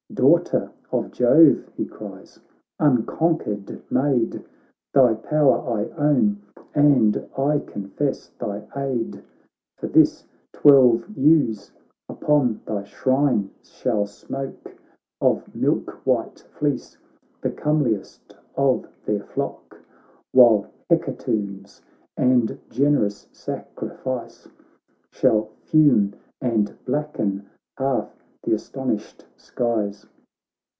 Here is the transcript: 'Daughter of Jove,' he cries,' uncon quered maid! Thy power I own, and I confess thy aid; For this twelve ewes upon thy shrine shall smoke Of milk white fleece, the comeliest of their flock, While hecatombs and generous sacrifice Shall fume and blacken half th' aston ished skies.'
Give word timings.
'Daughter 0.21 0.69
of 0.91 1.11
Jove,' 1.11 1.69
he 1.77 1.85
cries,' 1.85 2.37
uncon 2.81 3.39
quered 3.39 3.81
maid! 3.89 4.43
Thy 4.93 5.13
power 5.13 5.61
I 5.79 5.85
own, 5.97 6.41
and 6.75 7.25
I 7.37 7.59
confess 7.59 8.27
thy 8.37 8.67
aid; 8.75 9.23
For 9.77 9.87
this 9.87 10.25
twelve 10.51 11.07
ewes 11.17 11.71
upon 12.09 12.59
thy 12.65 12.83
shrine 12.83 13.51
shall 13.63 14.05
smoke 14.05 14.75
Of 15.21 15.55
milk 15.55 16.05
white 16.05 16.45
fleece, 16.59 16.97
the 17.41 17.49
comeliest 17.49 18.35
of 18.57 18.89
their 19.05 19.23
flock, 19.23 19.77
While 20.33 20.67
hecatombs 20.89 21.81
and 22.17 22.59
generous 22.69 23.29
sacrifice 23.31 24.45
Shall 25.09 25.51
fume 25.61 26.15
and 26.41 26.77
blacken 26.83 27.47
half 27.77 28.13
th' 28.43 28.49
aston 28.53 28.97
ished 28.97 29.23
skies.' 29.37 30.07